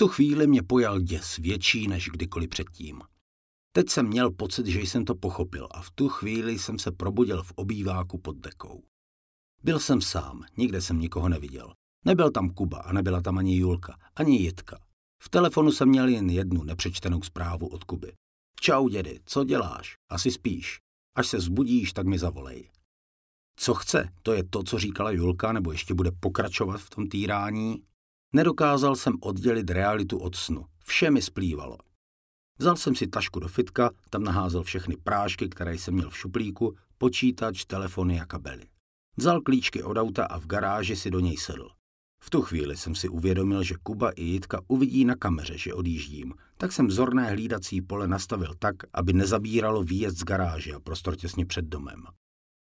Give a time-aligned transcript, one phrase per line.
[0.00, 3.02] tu chvíli mě pojal děs větší než kdykoliv předtím.
[3.72, 7.42] Teď jsem měl pocit, že jsem to pochopil a v tu chvíli jsem se probudil
[7.42, 8.82] v obýváku pod dekou.
[9.62, 11.72] Byl jsem sám, nikde jsem nikoho neviděl.
[12.04, 14.78] Nebyl tam Kuba a nebyla tam ani Julka, ani Jitka.
[15.22, 18.12] V telefonu jsem měl jen jednu nepřečtenou zprávu od Kuby.
[18.60, 19.96] Čau, dědy, co děláš?
[20.08, 20.78] Asi spíš.
[21.14, 22.70] Až se zbudíš, tak mi zavolej.
[23.56, 27.82] Co chce, to je to, co říkala Julka, nebo ještě bude pokračovat v tom týrání?
[28.32, 30.64] Nedokázal jsem oddělit realitu od snu.
[30.84, 31.78] Vše mi splývalo.
[32.58, 36.76] Vzal jsem si tašku do fitka, tam naházel všechny prášky, které jsem měl v šuplíku,
[36.98, 38.66] počítač, telefony a kabely.
[39.16, 41.68] Vzal klíčky od auta a v garáži si do něj sedl.
[42.22, 46.34] V tu chvíli jsem si uvědomil, že Kuba i Jitka uvidí na kameře, že odjíždím,
[46.56, 51.46] tak jsem zorné hlídací pole nastavil tak, aby nezabíralo výjezd z garáže a prostor těsně
[51.46, 52.04] před domem.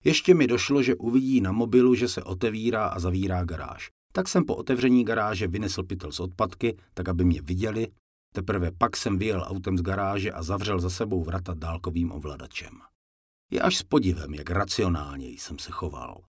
[0.05, 3.91] Ještě mi došlo, že uvidí na mobilu, že se otevírá a zavírá garáž.
[4.16, 7.88] Tak jsem po otevření garáže vynesl pytel z odpadky, tak aby mě viděli.
[8.34, 12.72] Teprve pak jsem vyjel autem z garáže a zavřel za sebou vrata dálkovým ovladačem.
[13.50, 16.22] Je až s podivem, jak racionálně jsem se choval.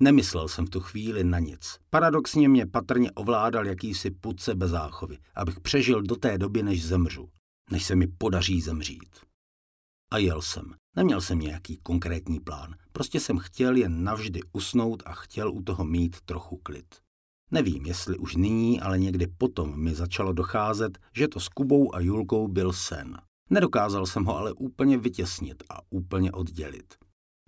[0.00, 1.78] Nemyslel jsem v tu chvíli na nic.
[1.90, 7.28] Paradoxně mě patrně ovládal jakýsi pudce bez záchovy, abych přežil do té doby, než zemřu,
[7.70, 9.16] než se mi podaří zemřít.
[10.10, 10.74] A jel jsem.
[10.96, 12.74] Neměl jsem nějaký konkrétní plán.
[12.92, 17.05] Prostě jsem chtěl jen navždy usnout a chtěl u toho mít trochu klid.
[17.50, 22.00] Nevím, jestli už nyní, ale někdy potom mi začalo docházet, že to s Kubou a
[22.00, 23.18] Julkou byl sen.
[23.50, 26.94] Nedokázal jsem ho ale úplně vytěsnit a úplně oddělit.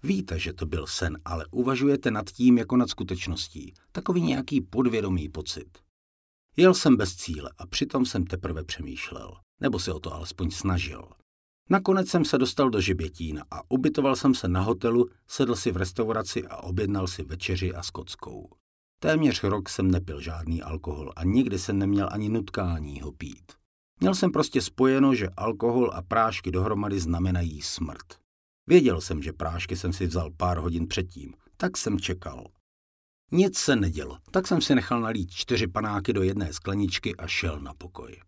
[0.03, 3.75] Víte, že to byl sen, ale uvažujete nad tím jako nad skutečností.
[3.93, 5.79] Takový nějaký podvědomý pocit.
[6.57, 9.35] Jel jsem bez cíle a přitom jsem teprve přemýšlel.
[9.61, 11.09] Nebo se o to alespoň snažil.
[11.71, 15.77] Nakonec jsem se dostal do Žibětína a ubytoval jsem se na hotelu, sedl si v
[15.77, 18.49] restauraci a objednal si večeři a skotskou.
[19.01, 23.53] Téměř rok jsem nepil žádný alkohol a nikdy jsem neměl ani nutkání ho pít.
[24.01, 28.07] Měl jsem prostě spojeno, že alkohol a prášky dohromady znamenají smrt.
[28.67, 32.47] Věděl jsem, že prášky jsem si vzal pár hodin předtím, tak jsem čekal.
[33.33, 37.61] Nic se nedělo, tak jsem si nechal nalít čtyři panáky do jedné skleničky a šel
[37.61, 38.21] na pokoj.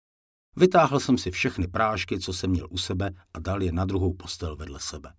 [0.57, 4.15] Vytáhl jsem si všechny prášky, co jsem měl u sebe a dal je na druhou
[4.15, 5.13] postel vedle sebe.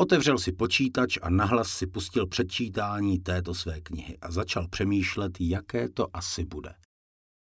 [0.00, 5.88] Otevřel si počítač a nahlas si pustil předčítání této své knihy a začal přemýšlet, jaké
[5.88, 6.74] to asi bude.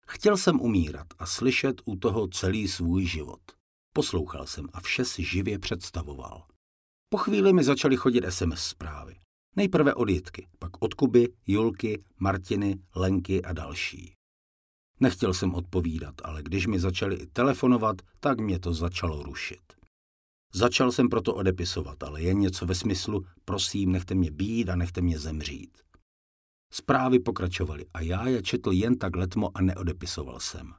[0.07, 3.41] Chtěl jsem umírat a slyšet u toho celý svůj život.
[3.93, 6.45] Poslouchal jsem a vše si živě představoval.
[7.09, 9.17] Po chvíli mi začaly chodit SMS zprávy.
[9.57, 14.13] Nejprve od Jitky, pak od Kuby, Julky, Martiny, Lenky a další.
[15.01, 19.76] Nechtěl jsem odpovídat, ale když mi začali i telefonovat, tak mě to začalo rušit.
[20.57, 25.01] Začal jsem proto odepisovat, ale jen něco ve smyslu, prosím, nechte mě být a nechte
[25.01, 25.79] mě zemřít.
[26.73, 30.73] Zprávy pokračovaly a já je četl jen tak letmo a neodepisoval jsem.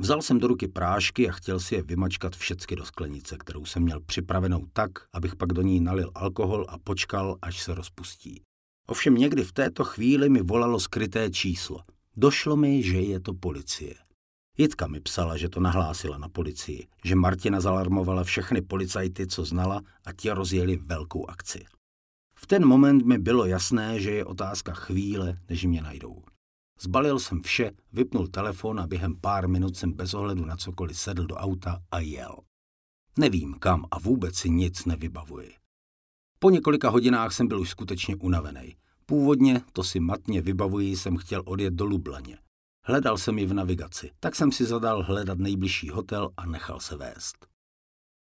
[0.00, 3.82] Vzal jsem do ruky prášky a chtěl si je vymačkat všecky do sklenice, kterou jsem
[3.82, 8.42] měl připravenou tak, abych pak do ní nalil alkohol a počkal, až se rozpustí.
[8.86, 11.80] Ovšem někdy v této chvíli mi volalo skryté číslo.
[12.16, 13.94] Došlo mi, že je to policie.
[14.58, 19.80] Jitka mi psala, že to nahlásila na policii, že Martina zalarmovala všechny policajty, co znala
[20.04, 21.64] a ti rozjeli velkou akci.
[22.36, 26.22] V ten moment mi bylo jasné, že je otázka chvíle, než mě najdou.
[26.80, 31.26] Zbalil jsem vše, vypnul telefon a během pár minut jsem bez ohledu na cokoliv sedl
[31.26, 32.36] do auta a jel.
[33.18, 35.54] Nevím kam a vůbec si nic nevybavuji.
[36.38, 38.76] Po několika hodinách jsem byl už skutečně unavený.
[39.06, 42.38] Původně, to si matně vybavuji, jsem chtěl odjet do Lublaně.
[42.86, 46.96] Hledal jsem ji v navigaci, tak jsem si zadal hledat nejbližší hotel a nechal se
[46.96, 47.46] vést.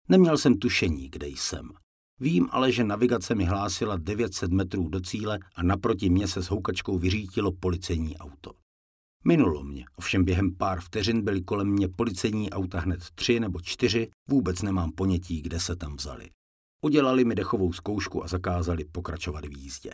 [0.10, 1.70] Neměl jsem tušení, kde jsem.
[2.20, 6.50] Vím ale, že navigace mi hlásila 900 metrů do cíle a naproti mě se s
[6.50, 8.52] houkačkou vyřítilo policejní auto.
[9.24, 14.10] Minulo mě, ovšem během pár vteřin byly kolem mě policejní auta hned tři nebo čtyři,
[14.30, 16.30] vůbec nemám ponětí, kde se tam vzali.
[16.82, 19.92] Udělali mi dechovou zkoušku a zakázali pokračovat v jízdě.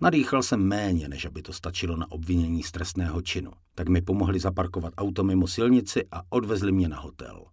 [0.00, 4.40] Nadýchal jsem méně, než aby to stačilo na obvinění z trestného činu, tak mi pomohli
[4.40, 7.44] zaparkovat auto mimo silnici a odvezli mě na hotel.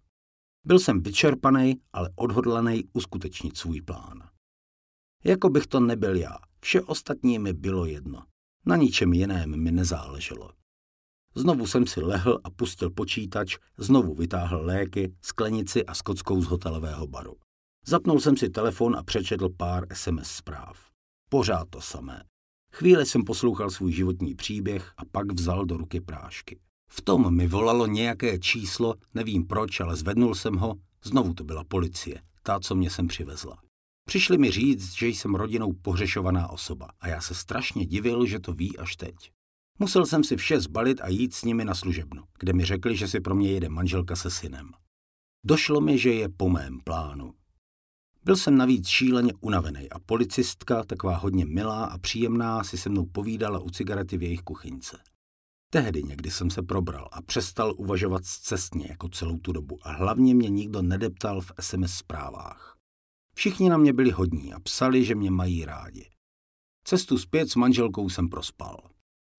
[0.64, 4.28] Byl jsem vyčerpaný, ale odhodlaný uskutečnit svůj plán.
[5.24, 8.22] Jako bych to nebyl já, vše ostatní mi bylo jedno.
[8.66, 10.50] Na ničem jiném mi nezáleželo.
[11.34, 17.06] Znovu jsem si lehl a pustil počítač, znovu vytáhl léky, sklenici a skotskou z hotelového
[17.06, 17.36] baru.
[17.86, 20.78] Zapnul jsem si telefon a přečetl pár SMS zpráv.
[21.30, 22.22] Pořád to samé.
[22.74, 26.60] Chvíli jsem poslouchal svůj životní příběh a pak vzal do ruky prášky.
[26.90, 30.74] V tom mi volalo nějaké číslo, nevím proč, ale zvednul jsem ho,
[31.04, 33.56] znovu to byla policie, ta, co mě sem přivezla.
[34.06, 38.52] Přišli mi říct, že jsem rodinou pohřešovaná osoba a já se strašně divil, že to
[38.52, 39.14] ví až teď.
[39.78, 43.08] Musel jsem si vše zbalit a jít s nimi na služebnu, kde mi řekli, že
[43.08, 44.70] si pro mě jede manželka se synem.
[45.46, 47.34] Došlo mi, že je po mém plánu.
[48.24, 53.06] Byl jsem navíc šíleně unavený a policistka, taková hodně milá a příjemná, si se mnou
[53.06, 54.98] povídala u cigarety v jejich kuchyňce.
[55.70, 60.34] Tehdy někdy jsem se probral a přestal uvažovat cestně jako celou tu dobu a hlavně
[60.34, 62.76] mě nikdo nedeptal v SMS zprávách.
[63.34, 66.10] Všichni na mě byli hodní a psali, že mě mají rádi.
[66.84, 68.76] Cestu zpět s manželkou jsem prospal.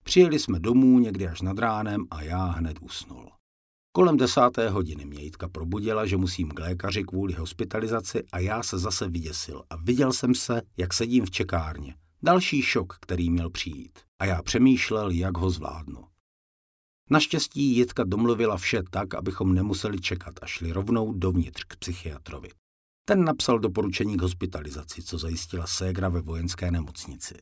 [0.04, 3.35] Přijeli jsme domů někdy až nad ránem a já hned usnul.
[3.96, 8.78] Kolem desáté hodiny mě Jitka probudila, že musím k lékaři kvůli hospitalizaci a já se
[8.78, 11.94] zase vyděsil a viděl jsem se, jak sedím v čekárně.
[12.22, 13.98] Další šok, který měl přijít.
[14.18, 16.04] A já přemýšlel, jak ho zvládnu.
[17.10, 22.48] Naštěstí Jitka domluvila vše tak, abychom nemuseli čekat a šli rovnou dovnitř k psychiatrovi.
[23.04, 27.34] Ten napsal doporučení k hospitalizaci, co zajistila ségra ve vojenské nemocnici.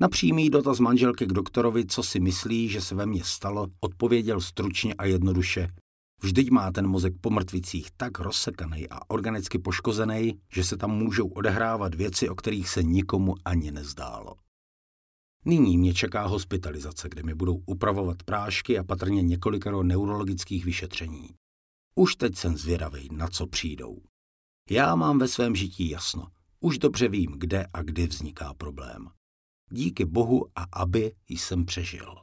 [0.00, 4.40] Na přímý dotaz manželky k doktorovi, co si myslí, že se ve mně stalo, odpověděl
[4.40, 5.68] stručně a jednoduše.
[6.22, 11.28] Vždyť má ten mozek po mrtvicích tak rozsekaný a organicky poškozený, že se tam můžou
[11.28, 14.34] odehrávat věci, o kterých se nikomu ani nezdálo.
[15.44, 21.28] Nyní mě čeká hospitalizace, kde mi budou upravovat prášky a patrně několikero neurologických vyšetření.
[21.94, 23.98] Už teď jsem zvědavý, na co přijdou.
[24.70, 26.26] Já mám ve svém žití jasno.
[26.60, 29.17] Už dobře vím, kde a kdy vzniká problém.
[29.70, 32.14] Díky Bohu a aby jsem přežil.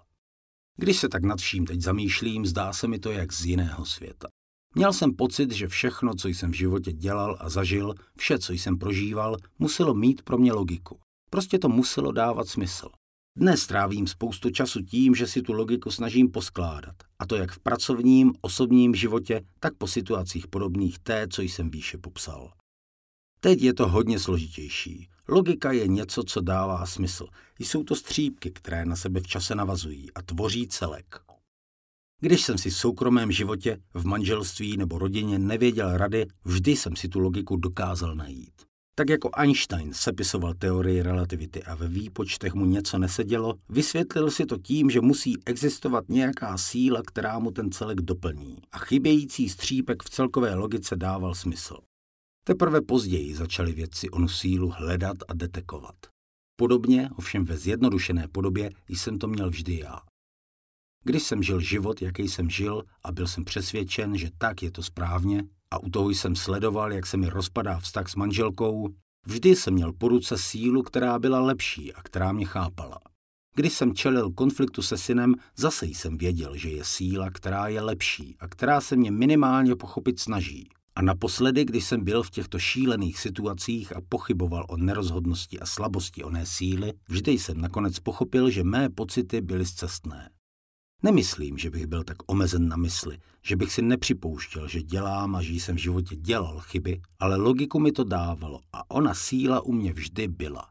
[0.78, 4.28] Když se tak nad vším teď zamýšlím, zdá se mi to jak z jiného světa.
[4.76, 8.78] Měl jsem pocit, že všechno, co jsem v životě dělal a zažil, vše, co jsem
[8.78, 11.00] prožíval, muselo mít pro mě logiku.
[11.30, 12.90] Prostě to muselo dávat smysl.
[13.38, 16.96] Dnes trávím spoustu času tím, že si tu logiku snažím poskládat.
[17.20, 21.98] A to jak v pracovním, osobním životě, tak po situacích podobných té, co jsem výše
[21.98, 22.52] popsal.
[23.46, 25.10] Teď je to hodně složitější.
[25.28, 27.28] Logika je něco, co dává smysl.
[27.60, 31.16] Jsou to střípky, které na sebe v čase navazují a tvoří celek.
[32.22, 37.08] Když jsem si v soukromém životě, v manželství nebo rodině nevěděl rady, vždy jsem si
[37.08, 38.54] tu logiku dokázal najít.
[38.96, 44.58] Tak jako Einstein sepisoval teorii relativity a ve výpočtech mu něco nesedělo, vysvětlil si to
[44.58, 48.58] tím, že musí existovat nějaká síla, která mu ten celek doplní.
[48.72, 51.78] A chybějící střípek v celkové logice dával smysl.
[52.48, 55.96] Teprve později začali vědci onu sílu hledat a detekovat.
[56.56, 60.00] Podobně, ovšem ve zjednodušené podobě, jsem to měl vždy já.
[61.04, 64.84] Když jsem žil život, jaký jsem žil a byl jsem přesvědčen, že tak je to
[64.84, 68.90] správně a u toho jsem sledoval, jak se mi rozpadá vztah s manželkou,
[69.26, 73.00] vždy jsem měl po ruce sílu, která byla lepší a která mě chápala.
[73.56, 78.36] Když jsem čelil konfliktu se synem, zase jsem věděl, že je síla, která je lepší
[78.40, 80.70] a která se mě minimálně pochopit snaží.
[80.96, 86.24] A naposledy, když jsem byl v těchto šílených situacích a pochyboval o nerozhodnosti a slabosti
[86.24, 90.30] oné síly, vždy jsem nakonec pochopil, že mé pocity byly zcestné.
[91.04, 95.42] Nemyslím, že bych byl tak omezen na mysli, že bych si nepřipouštěl, že dělám a
[95.42, 99.72] že jsem v životě dělal chyby, ale logiku mi to dávalo a ona síla u
[99.72, 100.70] mě vždy byla.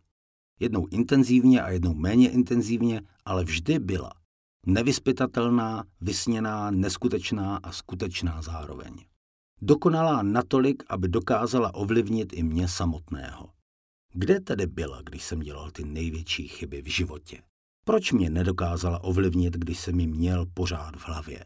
[0.61, 4.13] Jednou intenzivně a jednou méně intenzivně, ale vždy byla.
[4.67, 8.95] Nevyspytatelná, vysněná, neskutečná a skutečná zároveň.
[9.67, 13.51] Dokonalá natolik, aby dokázala ovlivnit i mě samotného.
[14.13, 17.43] Kde tedy byla, když jsem dělal ty největší chyby v životě?
[17.85, 21.45] Proč mě nedokázala ovlivnit, když jsem ji měl pořád v hlavě?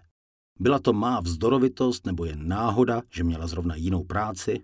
[0.60, 4.60] Byla to má vzdorovitost nebo jen náhoda, že měla zrovna jinou práci?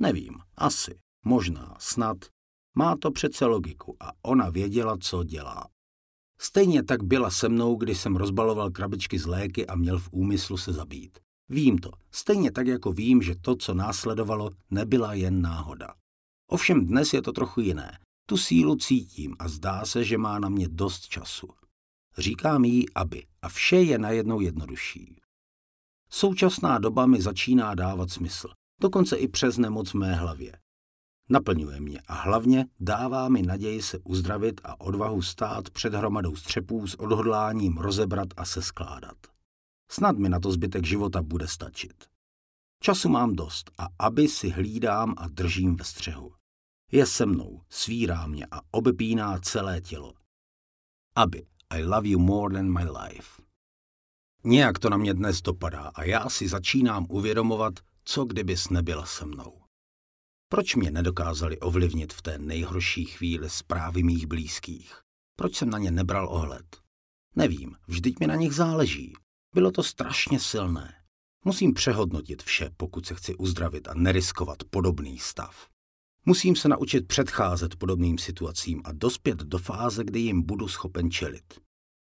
[0.00, 2.16] Nevím, asi, možná, snad.
[2.76, 5.68] Má to přece logiku a ona věděla, co dělá.
[6.38, 10.56] Stejně tak byla se mnou, když jsem rozbaloval krabičky z léky a měl v úmyslu
[10.56, 11.23] se zabít.
[11.48, 15.94] Vím to, stejně tak jako vím, že to, co následovalo, nebyla jen náhoda.
[16.50, 17.98] Ovšem dnes je to trochu jiné.
[18.26, 21.48] Tu sílu cítím a zdá se, že má na mě dost času.
[22.18, 25.16] Říkám jí, aby, a vše je najednou jednodušší.
[26.10, 28.48] Současná doba mi začíná dávat smysl,
[28.80, 30.58] dokonce i přes nemoc v mé hlavě.
[31.28, 36.86] Naplňuje mě a hlavně dává mi naději se uzdravit a odvahu stát před hromadou střepů
[36.86, 39.33] s odhodláním rozebrat a se skládat.
[39.90, 42.04] Snad mi na to zbytek života bude stačit.
[42.80, 46.32] Času mám dost a aby si hlídám a držím ve střehu.
[46.92, 50.14] Je se mnou, svírá mě a obepíná celé tělo.
[51.16, 53.42] Aby, I love you more than my life.
[54.44, 57.74] Nějak to na mě dnes dopadá a já si začínám uvědomovat,
[58.04, 59.60] co kdybys nebyla se mnou.
[60.48, 65.00] Proč mě nedokázali ovlivnit v té nejhorší chvíli zprávy mých blízkých?
[65.36, 66.76] Proč jsem na ně nebral ohled?
[67.36, 69.12] Nevím, vždyť mi na nich záleží.
[69.54, 70.94] Bylo to strašně silné.
[71.44, 75.68] Musím přehodnotit vše, pokud se chci uzdravit a neriskovat podobný stav.
[76.26, 81.60] Musím se naučit předcházet podobným situacím a dospět do fáze, kdy jim budu schopen čelit.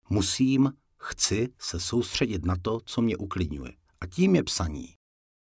[0.09, 3.73] Musím, chci se soustředit na to, co mě uklidňuje.
[4.01, 4.93] A tím je psaní.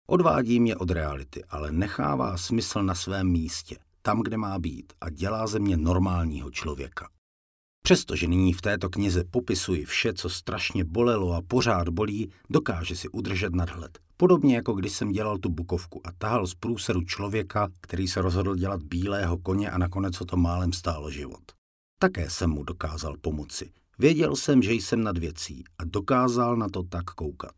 [0.06, 5.10] Odvádí mě od reality, ale nechává smysl na svém místě, tam, kde má být a
[5.10, 7.08] dělá ze mě normálního člověka.
[7.82, 13.08] Přestože nyní v této knize popisuji vše, co strašně bolelo a pořád bolí, dokáže si
[13.08, 13.98] udržet nadhled.
[14.16, 18.54] Podobně jako když jsem dělal tu bukovku a tahal z průseru člověka, který se rozhodl
[18.54, 21.42] dělat bílého koně a nakonec o to málem stálo život.
[21.98, 23.72] Také jsem mu dokázal pomoci.
[23.98, 27.54] Věděl jsem, že jsem nad věcí a dokázal na to tak koukat.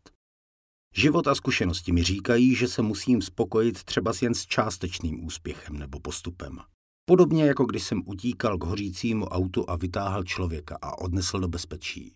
[0.95, 5.77] Život a zkušenosti mi říkají, že se musím spokojit třeba s jen s částečným úspěchem
[5.77, 6.59] nebo postupem.
[7.07, 12.13] Podobně jako když jsem utíkal k hořícímu autu a vytáhl člověka a odnesl do bezpečí.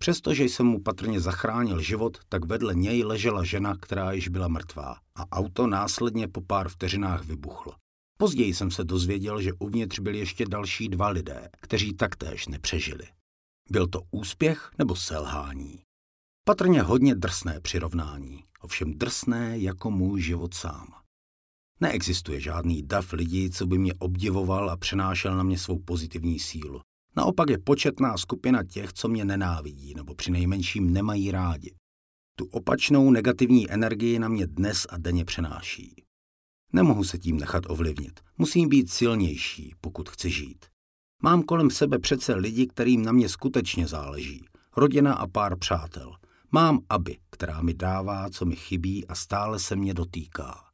[0.00, 4.96] Přestože jsem mu patrně zachránil život, tak vedle něj ležela žena, která již byla mrtvá
[5.14, 7.72] a auto následně po pár vteřinách vybuchlo.
[8.18, 13.04] Později jsem se dozvěděl, že uvnitř byli ještě další dva lidé, kteří taktéž nepřežili.
[13.70, 15.78] Byl to úspěch nebo selhání?
[16.44, 20.99] Patrně hodně drsné přirovnání, ovšem drsné jako můj život sám.
[21.80, 26.80] Neexistuje žádný dav lidí, co by mě obdivoval a přenášel na mě svou pozitivní sílu.
[27.16, 31.74] Naopak je početná skupina těch, co mě nenávidí nebo při nejmenším nemají rádi.
[32.36, 35.94] Tu opačnou negativní energii na mě dnes a denně přenáší.
[36.72, 38.20] Nemohu se tím nechat ovlivnit.
[38.38, 40.66] Musím být silnější, pokud chci žít.
[41.22, 44.44] Mám kolem sebe přece lidi, kterým na mě skutečně záleží.
[44.76, 46.16] Rodina a pár přátel.
[46.52, 50.69] Mám aby, která mi dává, co mi chybí a stále se mě dotýká.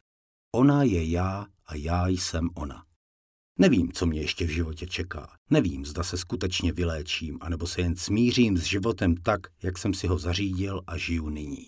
[0.55, 2.85] Ona je já a já jsem ona.
[3.59, 5.37] Nevím, co mě ještě v životě čeká.
[5.50, 10.07] Nevím, zda se skutečně vyléčím, anebo se jen smířím s životem tak, jak jsem si
[10.07, 11.67] ho zařídil a žiju nyní.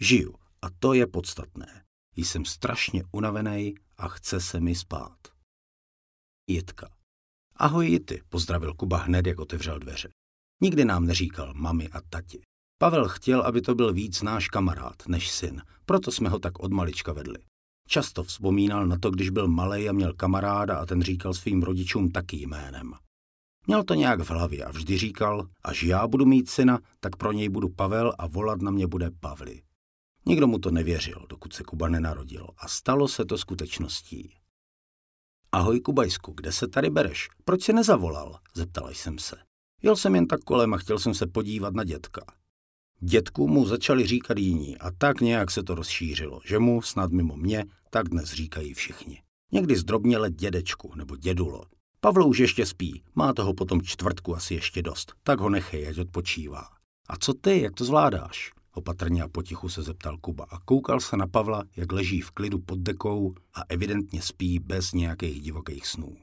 [0.00, 1.84] Žiju a to je podstatné.
[2.16, 5.18] Jsem strašně unavený a chce se mi spát.
[6.50, 6.90] Jitka.
[7.56, 10.08] Ahoj Jity, pozdravil Kuba hned, jak otevřel dveře.
[10.62, 12.42] Nikdy nám neříkal mami a tati.
[12.78, 16.72] Pavel chtěl, aby to byl víc náš kamarád než syn, proto jsme ho tak od
[16.72, 17.38] malička vedli.
[17.86, 22.10] Často vzpomínal na to, když byl malý a měl kamaráda a ten říkal svým rodičům
[22.10, 22.92] taky jménem.
[23.66, 27.32] Měl to nějak v hlavě a vždy říkal, až já budu mít syna, tak pro
[27.32, 29.62] něj budu Pavel a volat na mě bude Pavli.
[30.26, 34.34] Nikdo mu to nevěřil, dokud se Kuba nenarodil a stalo se to skutečností.
[35.52, 37.28] Ahoj Kubajsku, kde se tady bereš?
[37.44, 38.38] Proč si nezavolal?
[38.54, 39.36] Zeptal jsem se.
[39.82, 42.20] Jel jsem jen tak kolem a chtěl jsem se podívat na dětka.
[43.00, 47.36] Dětku mu začali říkat jiní a tak nějak se to rozšířilo, že mu, snad mimo
[47.36, 49.22] mě, tak dnes říkají všichni.
[49.52, 51.64] Někdy zdrobněle dědečku nebo dědulo.
[52.00, 55.98] Pavlo už ještě spí, má toho potom čtvrtku asi ještě dost, tak ho nechej, ať
[55.98, 56.64] odpočívá.
[57.08, 58.52] A co ty, jak to zvládáš?
[58.74, 62.58] Opatrně a potichu se zeptal Kuba a koukal se na Pavla, jak leží v klidu
[62.58, 66.16] pod dekou a evidentně spí bez nějakých divokých snů.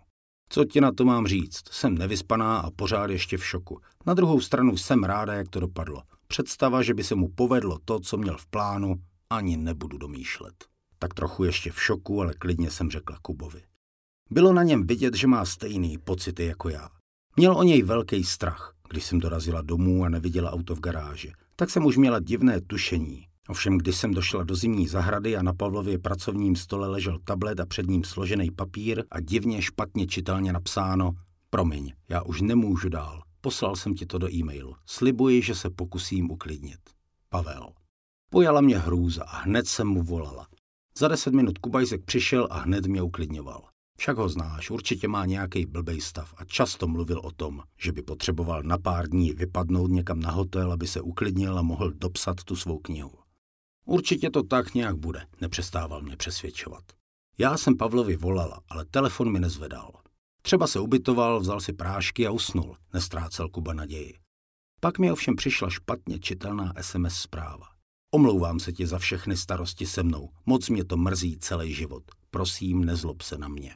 [0.50, 1.62] Co ti na to mám říct?
[1.72, 3.80] Jsem nevyspaná a pořád ještě v šoku.
[4.06, 6.02] Na druhou stranu jsem ráda, jak to dopadlo.
[6.34, 8.96] Představa, že by se mu povedlo to, co měl v plánu,
[9.30, 10.54] ani nebudu domýšlet.
[11.00, 13.62] Tak trochu ještě v šoku, ale klidně jsem řekla Kubovi.
[14.32, 16.90] Bylo na něm vidět, že má stejný pocity jako já.
[17.36, 21.34] Měl o něj velký strach, když jsem dorazila domů a neviděla auto v garáži.
[21.56, 23.28] Tak jsem už měla divné tušení.
[23.50, 27.66] Ovšem, když jsem došla do zimní zahrady a na Pavlově pracovním stole ležel tablet a
[27.66, 31.12] před ním složený papír a divně špatně čitelně napsáno
[31.50, 33.24] Promiň, já už nemůžu dál.
[33.46, 34.76] Poslal jsem ti to do e-mailu.
[34.86, 36.80] Slibuji, že se pokusím uklidnit.
[37.30, 37.70] Pavel.
[38.30, 40.48] Pojala mě hrůza a hned jsem mu volala.
[40.98, 43.68] Za deset minut Kubajzek přišel a hned mě uklidňoval.
[43.98, 48.02] Však ho znáš, určitě má nějaký blbej stav a často mluvil o tom, že by
[48.02, 52.56] potřeboval na pár dní vypadnout někam na hotel, aby se uklidnil a mohl dopsat tu
[52.56, 53.14] svou knihu.
[53.86, 56.84] Určitě to tak nějak bude, nepřestával mě přesvědčovat.
[57.38, 60.03] Já jsem Pavlovi volala, ale telefon mi nezvedal.
[60.46, 64.14] Třeba se ubytoval, vzal si prášky a usnul, nestrácel Kuba naději.
[64.80, 67.68] Pak mi ovšem přišla špatně čitelná SMS zpráva.
[68.14, 72.04] Omlouvám se ti za všechny starosti se mnou, moc mě to mrzí celý život.
[72.30, 73.76] Prosím, nezlob se na mě.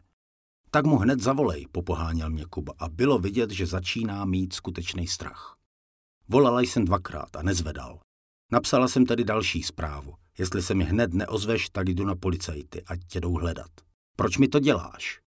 [0.71, 5.57] Tak mu hned zavolej, popoháněl mě Kuba a bylo vidět, že začíná mít skutečný strach.
[6.29, 7.99] Volala jsem dvakrát a nezvedal.
[8.51, 10.13] Napsala jsem tedy další zprávu.
[10.39, 13.71] Jestli se mi hned neozveš, tak jdu na policajty, ať tě jdou hledat.
[14.15, 15.26] Proč mi to děláš?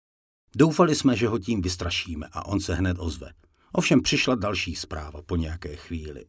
[0.56, 3.32] Doufali jsme, že ho tím vystrašíme a on se hned ozve.
[3.72, 6.24] Ovšem přišla další zpráva po nějaké chvíli.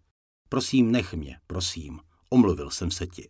[0.49, 1.99] Prosím, nech mě, prosím.
[2.29, 3.29] Omluvil jsem se ti.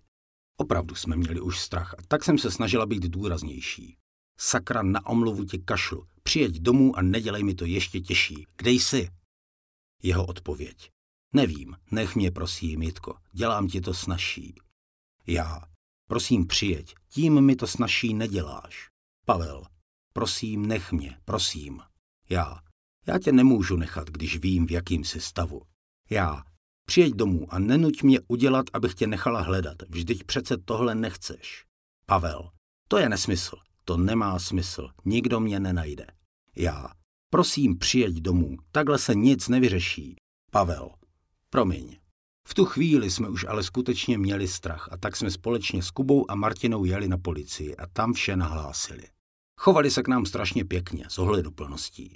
[0.57, 3.98] Opravdu jsme měli už strach a tak jsem se snažila být důraznější.
[4.39, 6.07] Sakra, na omluvu ti kašlu.
[6.24, 8.45] Přijeď domů a nedělej mi to ještě těžší.
[8.57, 9.10] Kde jsi?
[10.03, 10.91] Jeho odpověď.
[11.33, 14.55] Nevím, nech mě prosím, Jitko, dělám ti to snažší.
[15.27, 15.62] Já.
[16.07, 18.89] Prosím, přijeď, tím mi to snažší neděláš.
[19.25, 19.63] Pavel.
[20.13, 21.79] Prosím, nech mě, prosím.
[22.29, 22.59] Já.
[23.07, 25.61] Já tě nemůžu nechat, když vím, v jakým jsi stavu.
[26.09, 26.43] Já.
[26.85, 29.77] Přijeď domů a nenuť mě udělat, abych tě nechala hledat.
[29.89, 31.65] Vždyť přece tohle nechceš.
[32.05, 32.49] Pavel.
[32.87, 33.57] To je nesmysl.
[33.85, 34.89] To nemá smysl.
[35.05, 36.07] Nikdo mě nenajde.
[36.55, 36.89] Já.
[37.29, 38.57] Prosím, přijeď domů.
[38.71, 40.15] Takhle se nic nevyřeší.
[40.51, 40.89] Pavel.
[41.49, 41.97] Promiň.
[42.47, 46.31] V tu chvíli jsme už ale skutečně měli strach a tak jsme společně s Kubou
[46.31, 49.03] a Martinou jeli na policii a tam vše nahlásili.
[49.63, 52.15] Chovali se k nám strašně pěkně, s ohleduplností.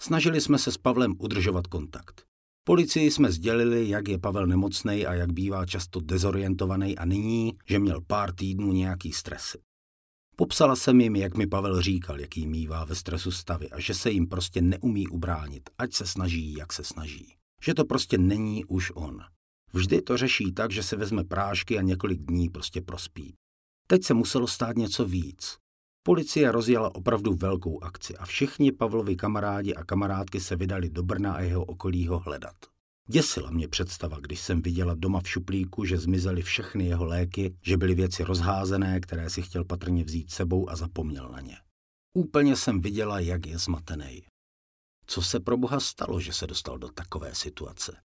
[0.00, 2.24] Snažili jsme se s Pavlem udržovat kontakt.
[2.64, 7.78] Policii jsme sdělili, jak je Pavel nemocný a jak bývá často dezorientovaný a nyní, že
[7.78, 9.58] měl pár týdnů nějaký stresy.
[10.36, 14.10] Popsala jsem jim, jak mi Pavel říkal, jaký mývá ve stresu stavy a že se
[14.10, 17.34] jim prostě neumí ubránit, ať se snaží, jak se snaží.
[17.62, 19.20] Že to prostě není už on.
[19.72, 23.34] Vždy to řeší tak, že se vezme prášky a několik dní prostě prospí.
[23.86, 25.58] Teď se muselo stát něco víc.
[26.08, 31.32] Policie rozjela opravdu velkou akci a všichni Pavlovi kamarádi a kamarádky se vydali do Brna
[31.32, 32.54] a jeho okolí ho hledat.
[33.08, 37.76] Děsila mě představa, když jsem viděla doma v šuplíku, že zmizely všechny jeho léky, že
[37.76, 41.56] byly věci rozházené, které si chtěl patrně vzít sebou a zapomněl na ně.
[42.16, 44.22] Úplně jsem viděla, jak je zmatený.
[45.06, 47.96] Co se pro boha stalo, že se dostal do takové situace?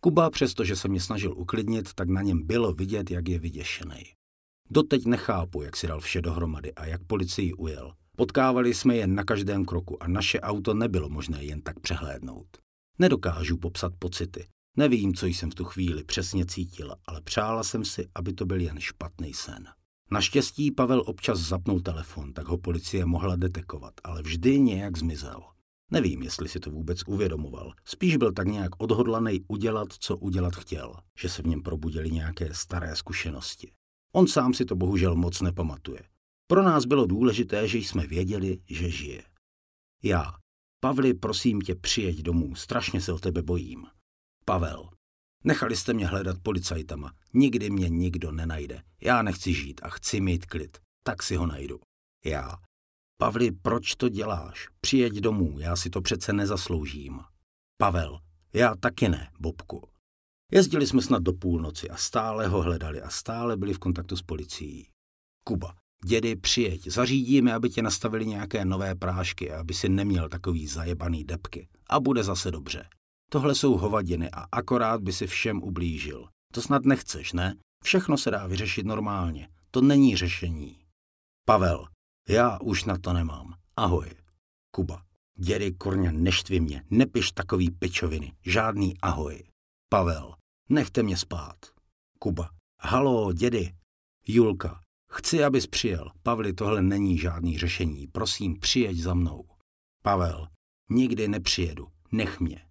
[0.00, 4.04] Kuba, přestože se mě snažil uklidnit, tak na něm bylo vidět, jak je vyděšený.
[4.70, 7.92] Doteď nechápu, jak si dal vše dohromady a jak policii ujel.
[8.16, 12.46] Potkávali jsme je na každém kroku a naše auto nebylo možné jen tak přehlédnout.
[12.98, 14.46] Nedokážu popsat pocity.
[14.76, 18.60] Nevím, co jsem v tu chvíli přesně cítila, ale přála jsem si, aby to byl
[18.60, 19.68] jen špatný sen.
[20.10, 25.42] Naštěstí Pavel občas zapnul telefon, tak ho policie mohla detekovat, ale vždy nějak zmizel.
[25.90, 27.72] Nevím, jestli si to vůbec uvědomoval.
[27.84, 32.54] Spíš byl tak nějak odhodlaný udělat, co udělat chtěl, že se v něm probudily nějaké
[32.54, 33.72] staré zkušenosti.
[34.16, 36.00] On sám si to bohužel moc nepamatuje.
[36.46, 39.22] Pro nás bylo důležité, že jsme věděli, že žije.
[40.02, 40.32] Já.
[40.80, 43.86] Pavli, prosím tě, přijeď domů, strašně se o tebe bojím.
[44.44, 44.90] Pavel.
[45.44, 47.12] Nechali jste mě hledat policajtama.
[47.34, 48.82] Nikdy mě nikdo nenajde.
[49.02, 50.78] Já nechci žít a chci mít klid.
[51.02, 51.80] Tak si ho najdu.
[52.24, 52.56] Já.
[53.18, 54.68] Pavli, proč to děláš?
[54.80, 57.20] Přijeď domů, já si to přece nezasloužím.
[57.78, 58.18] Pavel.
[58.52, 59.93] Já taky ne, Bobku.
[60.52, 64.22] Jezdili jsme snad do půlnoci a stále ho hledali a stále byli v kontaktu s
[64.22, 64.88] policií.
[65.44, 65.74] Kuba.
[66.04, 71.68] Dědy, přijeď, zařídíme, aby tě nastavili nějaké nové prášky, aby si neměl takový zajebaný depky.
[71.88, 72.88] A bude zase dobře.
[73.30, 76.28] Tohle jsou hovadiny a akorát by si všem ublížil.
[76.52, 77.54] To snad nechceš, ne?
[77.84, 79.48] Všechno se dá vyřešit normálně.
[79.70, 80.78] To není řešení.
[81.46, 81.86] Pavel.
[82.28, 83.54] Já už na to nemám.
[83.76, 84.10] Ahoj.
[84.70, 85.02] Kuba.
[85.38, 86.84] Dědy, kurně, neštvi mě.
[86.90, 88.32] Nepiš takový pičoviny.
[88.42, 89.42] Žádný ahoj.
[89.88, 90.34] Pavel.
[90.68, 91.56] Nechte mě spát.
[92.18, 92.50] Kuba.
[92.80, 93.74] Halo, dědy.
[94.26, 94.80] Julka.
[95.10, 96.10] Chci, abys přijel.
[96.22, 98.06] Pavli, tohle není žádný řešení.
[98.06, 99.44] Prosím, přijeď za mnou.
[100.02, 100.48] Pavel.
[100.90, 101.88] Nikdy nepřijedu.
[102.12, 102.66] Nech mě.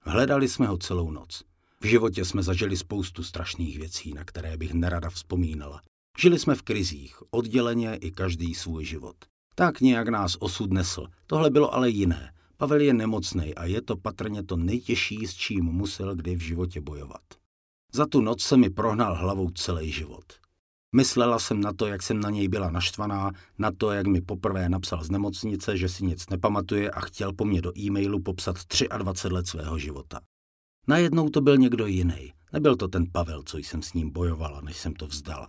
[0.00, 1.42] Hledali jsme ho celou noc.
[1.80, 5.82] V životě jsme zažili spoustu strašných věcí, na které bych nerada vzpomínala.
[6.18, 9.16] Žili jsme v krizích, odděleně i každý svůj život.
[9.54, 11.06] Tak nějak nás osud nesl.
[11.26, 12.34] Tohle bylo ale jiné.
[12.62, 16.80] Pavel je nemocný a je to patrně to nejtěžší, s čím musel kdy v životě
[16.80, 17.20] bojovat.
[17.92, 20.24] Za tu noc se mi prohnal hlavou celý život.
[20.96, 24.68] Myslela jsem na to, jak jsem na něj byla naštvaná, na to, jak mi poprvé
[24.68, 28.56] napsal z nemocnice, že si nic nepamatuje a chtěl po mně do e-mailu popsat
[28.98, 30.20] 23 let svého života.
[30.86, 32.32] Najednou to byl někdo jiný.
[32.52, 35.48] Nebyl to ten Pavel, co jsem s ním bojovala, než jsem to vzdala.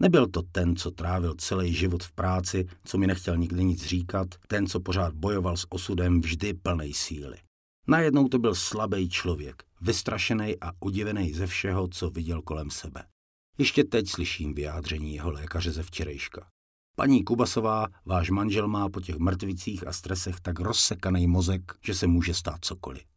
[0.00, 4.28] Nebyl to ten, co trávil celý život v práci, co mi nechtěl nikdy nic říkat,
[4.48, 7.36] ten, co pořád bojoval s osudem vždy plnej síly.
[7.86, 13.04] Najednou to byl slabý člověk, vystrašený a udivený ze všeho, co viděl kolem sebe.
[13.58, 16.46] Ještě teď slyším vyjádření jeho lékaře ze včerejška.
[16.96, 22.06] Paní Kubasová, váš manžel má po těch mrtvicích a stresech tak rozsekaný mozek, že se
[22.06, 23.11] může stát cokoliv.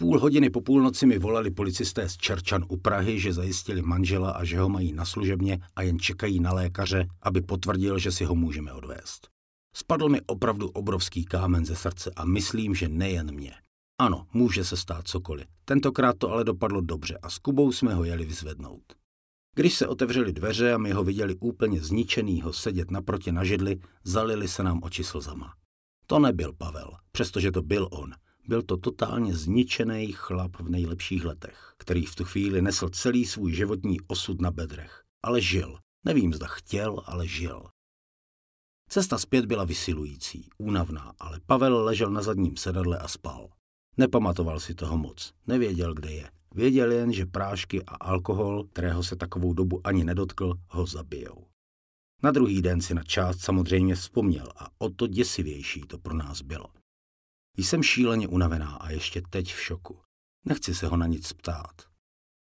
[0.00, 4.44] Půl hodiny po půlnoci mi volali policisté z Čerčan u Prahy, že zajistili manžela a
[4.44, 8.34] že ho mají na služebně a jen čekají na lékaře, aby potvrdil, že si ho
[8.34, 9.28] můžeme odvést.
[9.76, 13.52] Spadl mi opravdu obrovský kámen ze srdce a myslím, že nejen mě.
[13.98, 15.46] Ano, může se stát cokoliv.
[15.64, 18.84] Tentokrát to ale dopadlo dobře a s Kubou jsme ho jeli vyzvednout.
[19.56, 24.48] Když se otevřely dveře a my ho viděli úplně zničenýho sedět naproti na židli, zalili
[24.48, 25.54] se nám oči slzama.
[26.06, 28.10] To nebyl Pavel, přestože to byl on–
[28.48, 33.52] byl to totálně zničený chlap v nejlepších letech, který v tu chvíli nesl celý svůj
[33.52, 35.02] životní osud na bedrech.
[35.22, 35.78] Ale žil.
[36.04, 37.62] Nevím, zda chtěl, ale žil.
[38.88, 43.48] Cesta zpět byla vysilující, únavná, ale Pavel ležel na zadním sedadle a spal.
[43.96, 46.30] Nepamatoval si toho moc, nevěděl, kde je.
[46.54, 51.46] Věděl jen, že prášky a alkohol, kterého se takovou dobu ani nedotkl, ho zabijou.
[52.22, 56.42] Na druhý den si na část samozřejmě vzpomněl a o to děsivější to pro nás
[56.42, 56.66] bylo.
[57.56, 59.98] Jsem šíleně unavená a ještě teď v šoku.
[60.44, 61.82] Nechci se ho na nic ptát.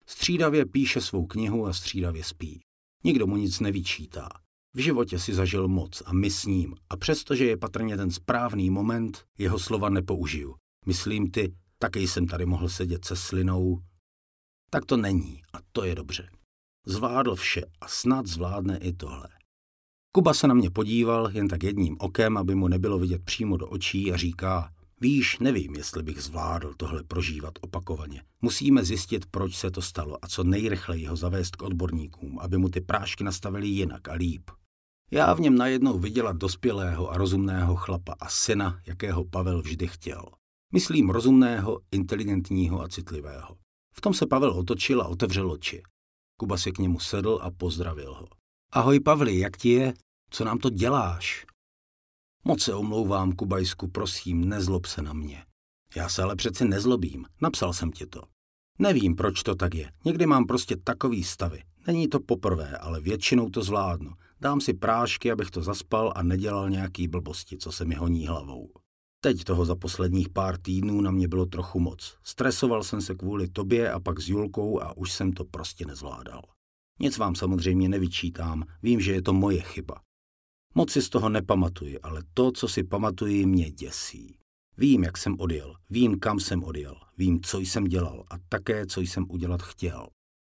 [0.07, 2.61] Střídavě píše svou knihu a střídavě spí.
[3.05, 4.29] Nikdo mu nic nevyčítá.
[4.75, 6.75] V životě si zažil moc a my s ním.
[6.91, 10.55] A přestože je patrně ten správný moment, jeho slova nepoužiju.
[10.87, 13.83] Myslím ty, taky jsem tady mohl sedět se slinou.
[14.71, 16.31] Tak to není a to je dobře.
[16.87, 19.29] Zvládl vše a snad zvládne i tohle.
[20.15, 23.69] Kuba se na mě podíval jen tak jedním okem, aby mu nebylo vidět přímo do
[23.69, 28.23] očí a říká, víš, nevím, jestli bych zvládl tohle prožívat opakovaně.
[28.43, 32.69] Musíme zjistit, proč se to stalo a co nejrychleji ho zavést k odborníkům, aby mu
[32.69, 34.51] ty prášky nastavili jinak a líp.
[35.11, 40.25] Já v něm najednou viděla dospělého a rozumného chlapa a syna, jakého Pavel vždy chtěl.
[40.73, 43.57] Myslím rozumného, inteligentního a citlivého.
[43.95, 45.83] V tom se Pavel otočil a otevřel oči.
[46.41, 48.27] Kuba si k němu sedl a pozdravil ho.
[48.73, 49.95] Ahoj Pavli, jak ti je?
[50.31, 51.47] Co nám to děláš?
[52.45, 55.45] Moc se omlouvám, Kubajsku, prosím, nezlob se na mě.
[55.97, 58.23] Já se ale přeci nezlobím, napsal jsem ti to.
[58.79, 59.93] Nevím, proč to tak je.
[60.05, 61.63] Někdy mám prostě takový stavy.
[61.87, 64.11] Není to poprvé, ale většinou to zvládnu.
[64.41, 68.71] Dám si prášky, abych to zaspal a nedělal nějaký blbosti, co se mi honí hlavou.
[69.21, 72.17] Teď toho za posledních pár týdnů na mě bylo trochu moc.
[72.25, 76.43] Stresoval jsem se kvůli tobě a pak s Julkou a už jsem to prostě nezvládal.
[77.01, 79.95] Nic vám samozřejmě nevyčítám, vím, že je to moje chyba.
[80.75, 84.37] Moc si z toho nepamatuji, ale to, co si pamatuji, mě děsí.
[84.77, 89.01] Vím, jak jsem odjel, vím, kam jsem odjel, vím, co jsem dělal a také, co
[89.01, 90.07] jsem udělat chtěl.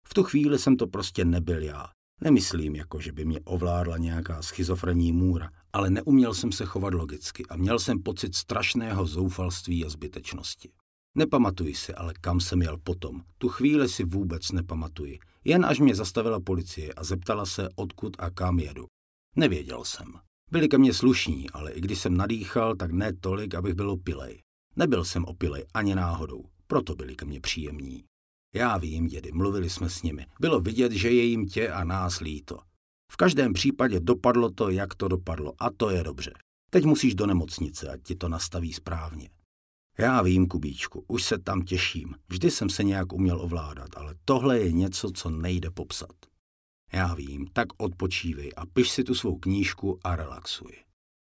[0.08, 1.88] V tu chvíli jsem to prostě nebyl já.
[2.22, 7.46] Nemyslím, jako že by mě ovládla nějaká schizofrenní můra, ale neuměl jsem se chovat logicky
[7.50, 10.70] a měl jsem pocit strašného zoufalství a zbytečnosti.
[11.16, 13.22] Nepamatuji si, ale kam jsem jel potom.
[13.38, 15.20] Tu chvíli si vůbec nepamatuji.
[15.44, 18.86] Jen až mě zastavila policie a zeptala se, odkud a kam jedu.
[19.36, 20.14] Nevěděl jsem.
[20.52, 24.40] Byli ke mně slušní, ale i když jsem nadýchal, tak ne tolik, abych byl opilej.
[24.76, 28.04] Nebyl jsem opilej ani náhodou, proto byli ke mně příjemní.
[28.56, 30.26] Já vím, dědy, mluvili jsme s nimi.
[30.40, 32.60] Bylo vidět, že je jim tě a nás líto.
[33.12, 36.34] V každém případě dopadlo to, jak to dopadlo, a to je dobře.
[36.70, 39.30] Teď musíš do nemocnice, ať ti to nastaví správně.
[39.98, 42.16] Já vím, Kubíčku, už se tam těším.
[42.30, 46.16] Vždy jsem se nějak uměl ovládat, ale tohle je něco, co nejde popsat.
[46.94, 50.72] Já vím, tak odpočívej a piš si tu svou knížku a relaxuj.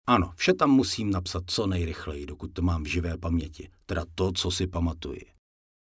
[0.08, 4.32] Ano, vše tam musím napsat co nejrychleji, dokud to mám v živé paměti, teda to,
[4.32, 5.26] co si pamatuji.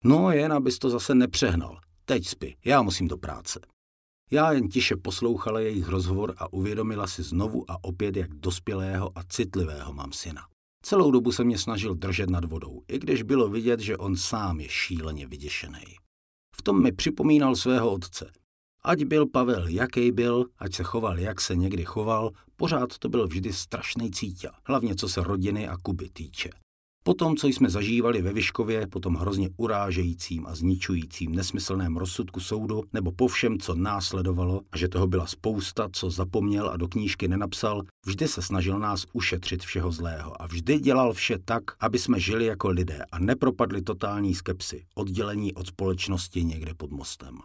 [0.05, 1.81] No jen, abys to zase nepřehnal.
[2.05, 3.61] Teď spi, já musím do práce.
[4.31, 9.23] Já jen tiše poslouchala jejich rozhovor a uvědomila si znovu a opět, jak dospělého a
[9.23, 10.43] citlivého mám syna.
[10.83, 14.61] Celou dobu se mě snažil držet nad vodou, i když bylo vidět, že on sám
[14.61, 15.85] je šíleně vyděšený.
[16.57, 18.33] V tom mi připomínal svého otce.
[18.89, 23.27] Ať byl Pavel jaký byl, ať se choval jak se někdy choval, pořád to byl
[23.27, 26.51] vždy strašný cítě, hlavně co se rodiny a Kuby týče.
[27.05, 32.41] Po tom, co jsme zažívali ve Vyškově, po tom hrozně urážejícím a zničujícím nesmyslném rozsudku
[32.41, 36.89] soudu, nebo po všem, co následovalo, a že toho byla spousta, co zapomněl a do
[36.89, 41.99] knížky nenapsal, vždy se snažil nás ušetřit všeho zlého a vždy dělal vše tak, aby
[41.99, 47.39] jsme žili jako lidé a nepropadli totální skepsy, oddělení od společnosti někde pod mostem.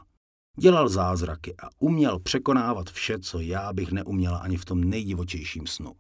[0.58, 5.94] Dělal zázraky a uměl překonávat vše, co já bych neuměla ani v tom nejdivočejším snu.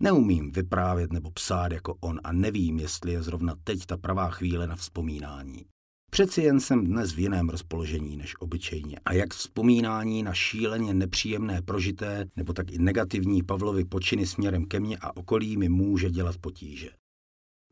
[0.00, 4.66] Neumím vyprávět nebo psát jako on a nevím, jestli je zrovna teď ta pravá chvíle
[4.66, 5.64] na vzpomínání.
[6.10, 11.62] Přeci jen jsem dnes v jiném rozpoložení než obyčejně a jak vzpomínání na šíleně nepříjemné
[11.62, 16.38] prožité nebo tak i negativní Pavlovy počiny směrem ke mně a okolí mi může dělat
[16.38, 16.90] potíže.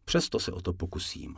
[0.04, 1.36] Přesto se o to pokusím.